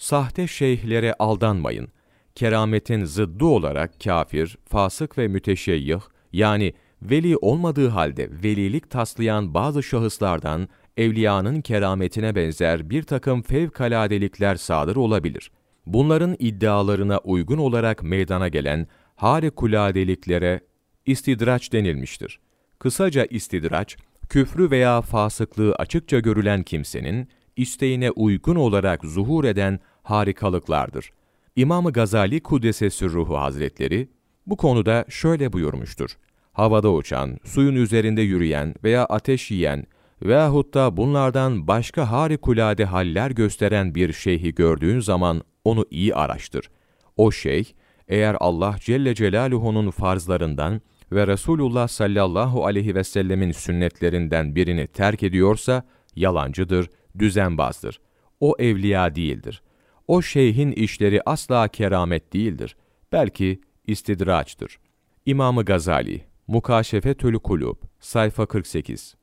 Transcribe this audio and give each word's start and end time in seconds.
Sahte 0.00 0.46
şeyhlere 0.46 1.14
aldanmayın. 1.18 1.88
Kerametin 2.34 3.04
zıddı 3.04 3.44
olarak 3.44 4.00
kafir, 4.04 4.58
fasık 4.64 5.18
ve 5.18 5.28
müteşeyyih, 5.28 6.00
yani 6.32 6.72
veli 7.02 7.36
olmadığı 7.36 7.88
halde 7.88 8.30
velilik 8.44 8.90
taslayan 8.90 9.54
bazı 9.54 9.82
şahıslardan 9.82 10.68
evliyanın 10.96 11.60
kerametine 11.60 12.34
benzer 12.34 12.90
bir 12.90 13.02
takım 13.02 13.42
fevkaladelikler 13.42 14.56
sadır 14.56 14.96
olabilir. 14.96 15.50
Bunların 15.86 16.36
iddialarına 16.38 17.18
uygun 17.18 17.58
olarak 17.58 18.02
meydana 18.02 18.48
gelen 18.48 18.86
harikuladeliklere 19.16 20.60
istidraç 21.06 21.72
denilmiştir. 21.72 22.40
Kısaca 22.78 23.24
istidraç, 23.24 23.96
küfrü 24.28 24.70
veya 24.70 25.00
fasıklığı 25.00 25.74
açıkça 25.74 26.20
görülen 26.20 26.62
kimsenin, 26.62 27.28
isteğine 27.56 28.10
uygun 28.10 28.56
olarak 28.56 29.04
zuhur 29.04 29.44
eden 29.44 29.80
harikalıklardır. 30.02 31.10
İmam-ı 31.56 31.92
Gazali 31.92 32.40
Kuddesesi 32.40 33.08
Ruhu 33.08 33.38
Hazretleri, 33.38 34.08
bu 34.46 34.56
konuda 34.56 35.04
şöyle 35.08 35.52
buyurmuştur. 35.52 36.10
Havada 36.52 36.92
uçan, 36.92 37.38
suyun 37.44 37.74
üzerinde 37.74 38.22
yürüyen 38.22 38.74
veya 38.84 39.04
ateş 39.04 39.50
yiyen 39.50 39.86
veyahut 40.22 40.74
da 40.74 40.96
bunlardan 40.96 41.68
başka 41.68 42.10
harikulade 42.10 42.84
haller 42.84 43.30
gösteren 43.30 43.94
bir 43.94 44.12
şeyhi 44.12 44.54
gördüğün 44.54 45.00
zaman 45.00 45.42
onu 45.64 45.86
iyi 45.90 46.14
araştır. 46.14 46.70
O 47.16 47.30
şeyh, 47.30 47.64
eğer 48.08 48.36
Allah 48.40 48.76
Celle 48.80 49.14
Celaluhu'nun 49.14 49.90
farzlarından 49.90 50.80
ve 51.12 51.26
Resulullah 51.26 51.88
sallallahu 51.88 52.66
aleyhi 52.66 52.94
ve 52.94 53.04
sellemin 53.04 53.52
sünnetlerinden 53.52 54.54
birini 54.54 54.86
terk 54.86 55.22
ediyorsa, 55.22 55.82
yalancıdır, 56.16 56.90
düzenbazdır. 57.18 58.00
O 58.40 58.54
evliya 58.58 59.14
değildir. 59.14 59.62
O 60.10 60.22
şeyhin 60.22 60.72
işleri 60.72 61.22
asla 61.26 61.68
keramet 61.68 62.32
değildir. 62.32 62.76
Belki 63.12 63.60
istidraçtır. 63.86 64.78
İmamı 65.26 65.64
Gazali, 65.64 66.24
Mukaşefetül 66.46 67.38
Kulub, 67.38 67.76
sayfa 68.00 68.46
48 68.46 69.14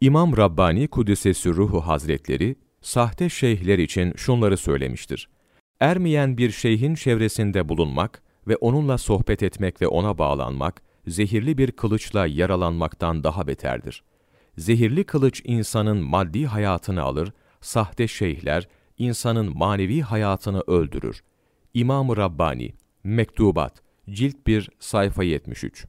İmam 0.00 0.36
Rabbani 0.36 0.88
Kudüs'e 0.88 1.30
Ruhu 1.30 1.80
Hazretleri, 1.80 2.56
sahte 2.80 3.28
şeyhler 3.28 3.78
için 3.78 4.12
şunları 4.16 4.56
söylemiştir. 4.56 5.28
Ermeyen 5.80 6.38
bir 6.38 6.50
şeyhin 6.50 6.94
çevresinde 6.94 7.68
bulunmak 7.68 8.22
ve 8.48 8.56
onunla 8.56 8.98
sohbet 8.98 9.42
etmek 9.42 9.82
ve 9.82 9.86
ona 9.86 10.18
bağlanmak, 10.18 10.82
zehirli 11.06 11.58
bir 11.58 11.72
kılıçla 11.72 12.26
yaralanmaktan 12.26 13.24
daha 13.24 13.46
beterdir. 13.46 14.04
Zehirli 14.58 15.04
kılıç 15.04 15.42
insanın 15.44 15.98
maddi 15.98 16.46
hayatını 16.46 17.02
alır, 17.02 17.32
sahte 17.60 18.08
şeyhler 18.08 18.68
insanın 18.98 19.58
manevi 19.58 20.00
hayatını 20.00 20.60
öldürür. 20.60 21.22
İmam-ı 21.74 22.16
Rabbani, 22.16 22.74
Mektubat, 23.04 23.82
Cilt 24.10 24.46
1, 24.46 24.70
sayfa 24.78 25.22
73 25.22 25.86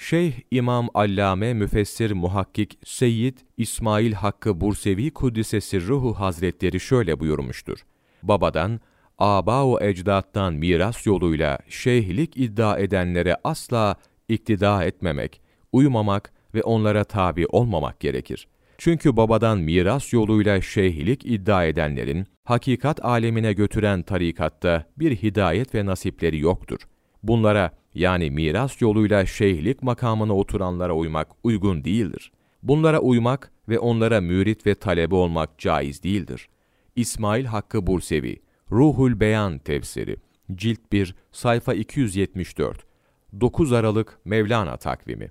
Şeyh 0.00 0.32
İmam 0.50 0.88
Allame 0.94 1.54
Müfessir 1.54 2.10
Muhakkik 2.10 2.78
Seyyid 2.84 3.38
İsmail 3.56 4.12
Hakkı 4.12 4.60
Bursevi 4.60 5.10
Kuddisesi 5.10 5.86
Ruhu 5.86 6.14
Hazretleri 6.14 6.80
şöyle 6.80 7.20
buyurmuştur. 7.20 7.78
Babadan, 8.22 8.80
aba-u 9.18 9.80
ecdattan 9.80 10.54
miras 10.54 11.06
yoluyla 11.06 11.58
şeyhlik 11.68 12.36
iddia 12.36 12.78
edenlere 12.78 13.36
asla 13.44 13.96
iktida 14.28 14.84
etmemek, 14.84 15.40
uymamak 15.72 16.32
ve 16.54 16.62
onlara 16.62 17.04
tabi 17.04 17.46
olmamak 17.46 18.00
gerekir. 18.00 18.48
Çünkü 18.78 19.16
babadan 19.16 19.58
miras 19.58 20.12
yoluyla 20.12 20.60
şeyhlik 20.60 21.26
iddia 21.26 21.64
edenlerin, 21.64 22.26
hakikat 22.44 23.04
alemine 23.04 23.52
götüren 23.52 24.02
tarikatta 24.02 24.84
bir 24.98 25.16
hidayet 25.16 25.74
ve 25.74 25.86
nasipleri 25.86 26.38
yoktur. 26.38 26.78
Bunlara 27.22 27.70
yani 27.94 28.30
miras 28.30 28.82
yoluyla 28.82 29.26
şeyhlik 29.26 29.82
makamına 29.82 30.36
oturanlara 30.36 30.94
uymak 30.94 31.28
uygun 31.44 31.84
değildir. 31.84 32.32
Bunlara 32.62 32.98
uymak 33.00 33.52
ve 33.68 33.78
onlara 33.78 34.20
mürit 34.20 34.66
ve 34.66 34.74
talebe 34.74 35.14
olmak 35.14 35.58
caiz 35.58 36.02
değildir. 36.02 36.48
İsmail 36.96 37.44
Hakkı 37.44 37.86
Bursevi, 37.86 38.36
Ruhul 38.70 39.20
Beyan 39.20 39.58
tefsiri, 39.58 40.16
Cilt 40.54 40.92
1, 40.92 41.14
sayfa 41.32 41.74
274, 41.74 42.86
9 43.40 43.72
Aralık 43.72 44.18
Mevlana 44.24 44.76
takvimi 44.76 45.30